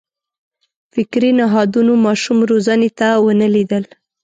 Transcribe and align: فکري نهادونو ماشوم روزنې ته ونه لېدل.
فکري 0.93 1.31
نهادونو 1.39 1.93
ماشوم 2.05 2.37
روزنې 2.51 2.89
ته 2.99 3.07
ونه 3.23 3.47
لېدل. 3.55 3.83